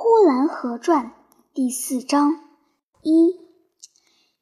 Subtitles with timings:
[0.00, 1.06] 呼兰河传》
[1.52, 2.38] 第四章
[3.02, 3.34] 一。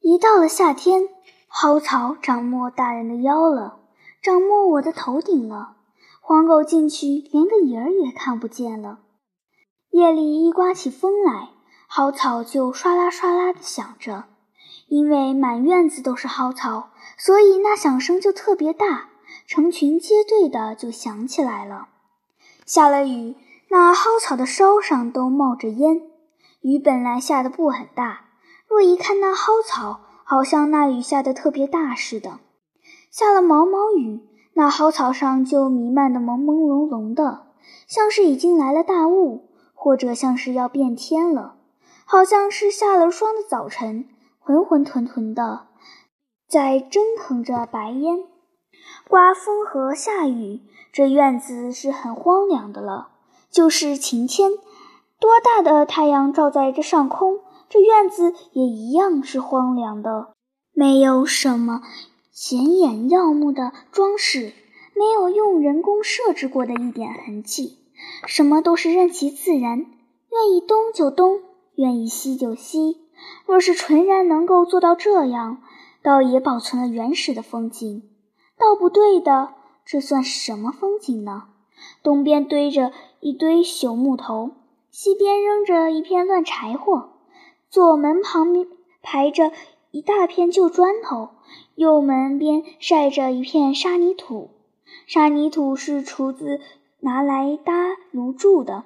[0.01, 1.09] 一到了夏天，
[1.49, 3.79] 蒿草长没大人的腰了，
[4.21, 5.77] 长没我的头顶了。
[6.21, 8.99] 黄狗进去，连个影儿也看不见了。
[9.89, 11.49] 夜里一刮起风来，
[11.89, 14.25] 蒿草就唰啦唰啦的响着。
[14.87, 19.09] 因为满院子都是蒿草，所以那响声就特别大，
[19.47, 21.87] 成群结队的就响起来了。
[22.63, 23.35] 下了雨，
[23.69, 26.01] 那蒿草的梢上都冒着烟。
[26.61, 28.25] 雨本来下的不很大。
[28.67, 32.39] 若一看那蒿草，好像那雨下的特别大似的。
[33.09, 34.21] 下了毛毛雨，
[34.53, 37.47] 那蒿草上就弥漫的朦朦胧胧的，
[37.87, 41.55] 像是已经来了大雾，或者像是要变天了，
[42.05, 45.67] 好像是下了霜的早晨，浑浑沌沌的，
[46.49, 48.23] 在蒸腾着白烟。
[49.07, 50.61] 刮风和下雨，
[50.91, 53.09] 这院子是很荒凉的了。
[53.51, 54.51] 就是晴天，
[55.19, 57.39] 多大的太阳照在这上空。
[57.69, 60.29] 这院子也一样是荒凉的，
[60.73, 61.81] 没有什么
[62.31, 64.53] 显眼耀目的装饰，
[64.95, 67.79] 没有用人工设置过的一点痕迹，
[68.25, 71.41] 什么都是任其自然，愿意东就东，
[71.75, 73.01] 愿意西就西。
[73.45, 75.61] 若是纯然能够做到这样，
[76.01, 78.03] 倒也保存了原始的风景。
[78.57, 79.49] 倒不对的，
[79.83, 81.49] 这算什么风景呢？
[82.03, 84.51] 东边堆着一堆朽木头，
[84.91, 87.09] 西边扔着一片乱柴火。
[87.69, 88.67] 左门旁边
[89.01, 89.51] 排着
[89.91, 91.29] 一大片旧砖头，
[91.75, 94.51] 右门边晒着一片沙泥土。
[95.05, 96.61] 沙泥土是厨子
[96.99, 98.83] 拿来搭炉柱的，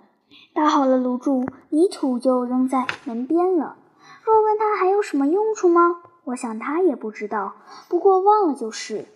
[0.54, 3.78] 搭好了炉柱，泥土就扔在门边了。
[4.24, 6.02] 若问他还有什么用处吗？
[6.26, 7.54] 我想他也不知道，
[7.90, 9.08] 不过忘了就是。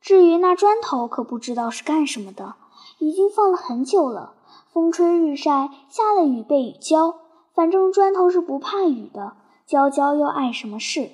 [0.00, 2.54] 至于那砖头，可不知道是干什么的，
[3.02, 4.34] 已经放了很久了，
[4.72, 7.16] 风吹日晒，下了雨被雨浇。
[7.52, 9.32] 反正砖头是不怕雨的，
[9.66, 11.10] 浇浇又碍什么事？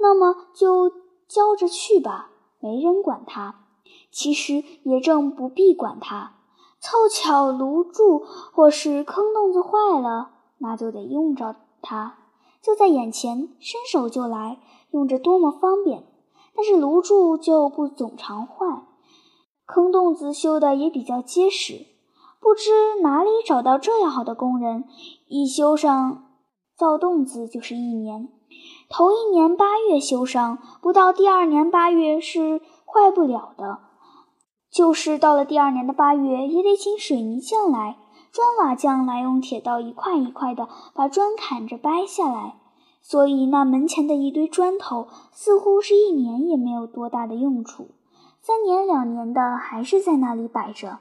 [0.00, 0.90] 那么就
[1.28, 3.54] 浇着去吧，没人管它。
[4.10, 6.32] 其实也正不必管它。
[6.80, 8.18] 凑巧炉柱
[8.52, 12.16] 或是坑洞子坏了，那就得用着它，
[12.60, 14.58] 就在眼前，伸手就来，
[14.90, 16.02] 用着多么方便。
[16.56, 18.82] 但是炉柱就不总常坏，
[19.68, 21.84] 坑洞子修的也比较结实。
[22.40, 24.84] 不知哪里找到这样好的工人，
[25.26, 26.24] 一修上
[26.74, 28.30] 造洞子就是一年。
[28.88, 33.80] 头一年八月修上，不到第二年八月是坏不了的。
[34.70, 37.98] 就是到了第二年的八月，也得请水泥匠来、
[38.32, 42.54] 砖瓦匠来用铁刀一块一块的把砖砍着掰下来。
[43.02, 47.88] 所以那门前的一堆砖头，似乎是一年也没有多大的用处，
[48.40, 50.98] 三年两年的还是在那里摆着。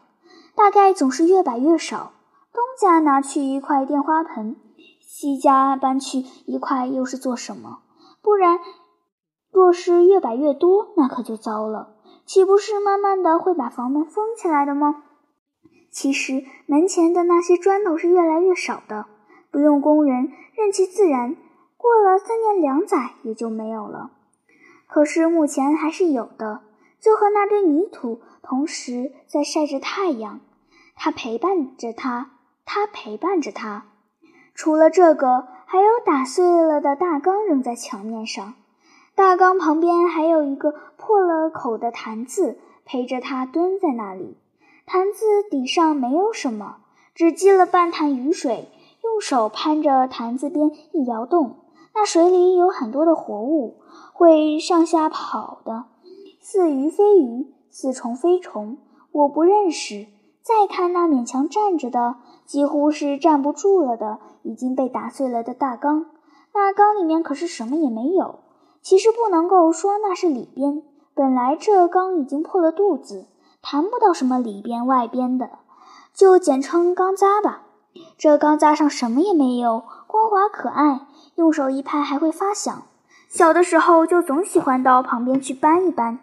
[0.55, 2.11] 大概总是越摆越少。
[2.51, 4.55] 东家拿去一块电花盆，
[4.99, 7.79] 西家搬去一块，又是做什么？
[8.23, 8.59] 不然，
[9.51, 11.95] 若是越摆越多，那可就糟了，
[12.25, 15.03] 岂不是慢慢的会把房门封起来的吗？
[15.91, 19.05] 其实门前的那些砖头是越来越少的，
[19.51, 21.35] 不用工人，任其自然，
[21.77, 24.11] 过了三年两载也就没有了。
[24.87, 26.61] 可是目前还是有的，
[26.99, 30.39] 就和那堆泥土同时在晒着太阳。
[30.95, 32.31] 他陪伴着他，
[32.65, 33.85] 他陪伴着他。
[34.55, 38.55] 除了这个，还有打碎了的大缸扔在墙面上，
[39.15, 44.37] 大缸旁边还有一个破了口的坛子陪着他蹲在那里。
[44.85, 46.77] 坛子底上没有什么，
[47.13, 48.69] 只积了半坛雨水。
[49.03, 51.59] 用手攀着坛子边一摇动，
[51.93, 53.79] 那水里有很多的活物，
[54.11, 55.85] 会上下跑的，
[56.49, 58.77] 似鱼非鱼，似虫非虫，
[59.11, 60.07] 我不认识。
[60.41, 62.15] 再看那勉强站着的，
[62.45, 66.05] 几乎是站不住了的，已经被打碎了的大缸。
[66.53, 68.39] 那缸里面可是什么也没有。
[68.81, 73.25] 其实不能够说那是里边，本来这缸已经破了肚子，
[73.61, 75.49] 谈不到什么里边外边的，
[76.13, 77.63] 就简称缸渣吧。
[78.17, 82.83] 这缸渣上什么也没有，光滑可爱，用手一拍还会发响。
[83.27, 86.19] 小的时候就总喜欢到旁边去搬一搬，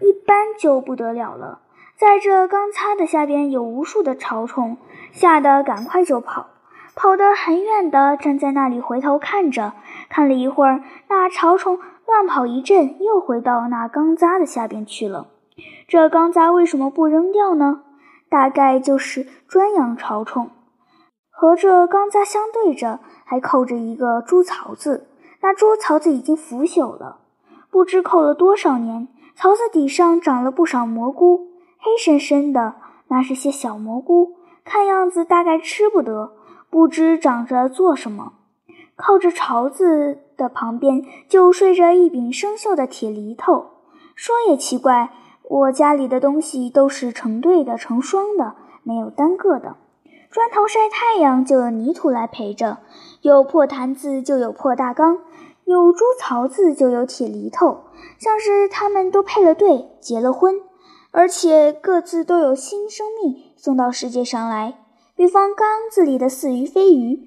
[0.00, 1.60] 一搬就不得了了。
[1.96, 4.76] 在这钢擦的下边有无数的潮虫，
[5.12, 6.46] 吓得赶快就跑，
[6.94, 9.72] 跑得很远的，站在那里回头看着，
[10.08, 15.26] 看了一会儿，那潮虫乱跑一阵，又回到那钢渣的下边去了。
[15.88, 17.82] 这钢渣为什么不扔掉呢？
[18.28, 20.50] 大概就是专养潮虫。
[21.30, 25.08] 和这钢渣相对着，还扣着一个猪槽子，
[25.40, 27.20] 那猪槽子已经腐朽了，
[27.70, 29.08] 不知扣了多少年，
[29.40, 31.46] 槽子底上长了不少蘑菇。
[31.78, 32.74] 黑深深的，
[33.06, 34.32] 那是些小蘑菇，
[34.64, 36.32] 看样子大概吃不得。
[36.68, 38.32] 不知长着做什么。
[38.96, 43.66] 靠着槽子的旁边就睡着一柄生锈的铁犁头。
[44.16, 45.10] 说也奇怪，
[45.44, 49.76] 我家里的东西都是成对的、成双的，没有单个的。
[50.32, 52.78] 砖头晒太阳就有泥土来陪着，
[53.22, 55.20] 有破坛子就有破大缸，
[55.68, 57.80] 有猪槽子就有铁犁头，
[58.18, 60.54] 像是他们都配了对，结了婚，
[61.10, 64.78] 而且各自都有新生命送到世界上来。
[65.14, 67.20] 比方缸子里的似鱼非鱼，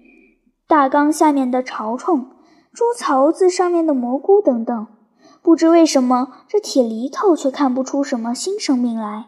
[0.67, 2.31] 大缸下面的潮虫，
[2.73, 4.87] 猪槽子上面的蘑菇等等。
[5.43, 9.27] 不知为什么，这铁犁头却看不出什么新生命来，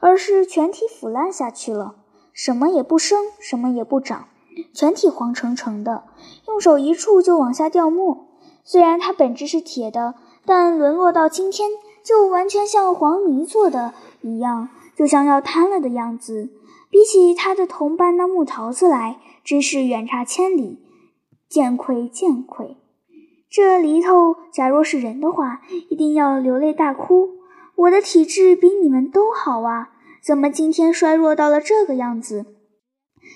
[0.00, 1.94] 而是全体腐烂下去了。
[2.32, 4.26] 什么也不生，什么也不长，
[4.74, 6.02] 全体黄澄澄的，
[6.48, 8.24] 用手一触就往下掉沫。
[8.70, 11.70] 虽然它本质是铁的，但沦落到今天，
[12.04, 16.50] 就完全像黄泥做的一样，就像要瘫了的样子。
[16.90, 20.80] 比起他的同伴那木桃子来，真是远差千里。
[21.48, 22.76] 见愧见愧！
[23.50, 27.30] 这犁头，假若是人的话，一定要流泪大哭。
[27.74, 29.92] 我的体质比你们都好啊。
[30.22, 32.44] 怎么今天衰弱到了这个样子？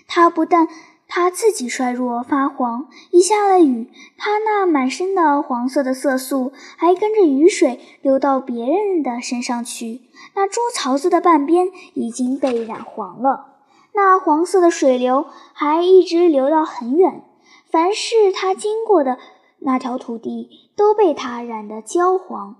[0.06, 0.68] 他不但
[1.14, 10.00] 他自己衰弱发黄，一下了雨，他那满身的黄色的色素还跟着雨水流到别人的身上去。
[10.34, 13.58] 那猪槽子的半边已经被染黄了，
[13.92, 17.22] 那黄色的水流还一直流到很远。
[17.70, 19.18] 凡是他经过的
[19.58, 22.56] 那条土地，都被他染得焦黄。